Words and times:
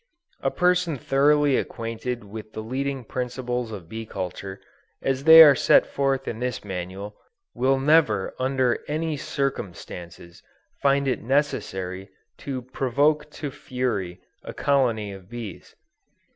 A 0.41 0.49
person 0.49 0.97
thoroughly 0.97 1.57
acquainted 1.57 2.23
with 2.23 2.53
the 2.53 2.63
leading 2.63 3.03
principles 3.03 3.71
of 3.71 3.87
bee 3.87 4.07
culture 4.07 4.59
as 4.99 5.25
they 5.25 5.43
are 5.43 5.53
set 5.53 5.85
forth 5.85 6.27
in 6.27 6.39
this 6.39 6.63
Manual, 6.65 7.15
will 7.53 7.79
never 7.79 8.33
under 8.39 8.79
any 8.87 9.15
circumstances 9.15 10.41
find 10.81 11.07
it 11.07 11.21
necessary 11.21 12.09
to 12.39 12.63
provoke 12.63 13.29
to 13.29 13.51
fury 13.51 14.19
a 14.41 14.55
colony 14.55 15.13
of 15.13 15.29
bees. 15.29 15.75